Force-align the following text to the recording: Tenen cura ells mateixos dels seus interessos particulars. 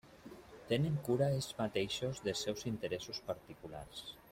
Tenen 0.71 0.95
cura 1.07 1.27
ells 1.35 1.49
mateixos 1.59 2.23
dels 2.29 2.43
seus 2.47 2.67
interessos 2.73 3.21
particulars. 3.31 4.03